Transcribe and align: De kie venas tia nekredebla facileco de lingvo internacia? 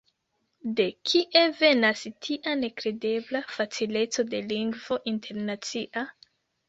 De 0.79 0.85
kie 1.09 1.43
venas 1.59 2.01
tia 2.27 2.55
nekredebla 2.63 3.43
facileco 3.57 4.29
de 4.33 4.41
lingvo 4.53 4.99
internacia? 5.13 6.09